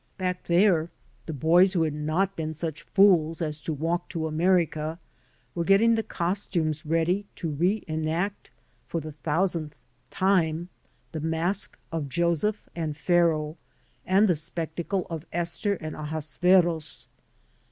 [0.17, 0.89] Back there
[1.27, 4.97] the boys who had not been such fools as to walk to America
[5.53, 8.49] were getting thecostumes ready to re enactf
[8.91, 9.75] or the thousandth
[10.09, 10.69] time
[11.11, 13.57] the mask of Joseph and Pharaoh
[14.03, 17.07] and the spectacle of Esther and Ahasuerus.